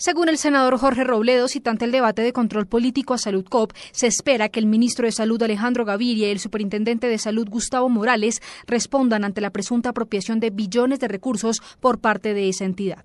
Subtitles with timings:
[0.00, 4.06] Según el senador Jorge Robledo, citante el debate de control político a Salud COP, se
[4.06, 8.40] espera que el ministro de Salud Alejandro Gaviria y el superintendente de Salud Gustavo Morales
[8.66, 13.04] respondan ante la presunta apropiación de billones de recursos por parte de esa entidad.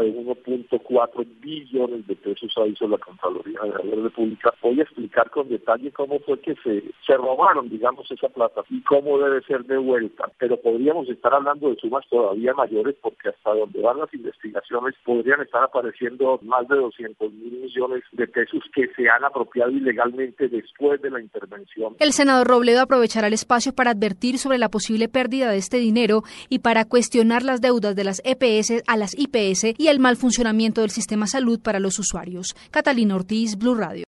[0.00, 4.54] De 1.4 billones de pesos ha hizo la Contraloría de la República.
[4.62, 8.82] Voy a explicar con detalle cómo fue que se, se robaron, digamos, esa plata y
[8.82, 10.30] cómo debe ser devuelta.
[10.38, 15.40] Pero podríamos estar hablando de sumas todavía mayores porque hasta donde van las investigaciones podrían
[15.40, 21.00] estar apareciendo más de 200 mil millones de pesos que se han apropiado ilegalmente después
[21.02, 21.96] de la intervención.
[21.98, 26.22] El senador Robledo aprovechará el espacio para advertir sobre la posible pérdida de este dinero
[26.48, 30.80] y para cuestionar las deudas de las EPS a las IPS y el mal funcionamiento
[30.80, 32.54] del sistema salud para los usuarios.
[32.70, 34.04] Catalina Ortiz, Blue Radio.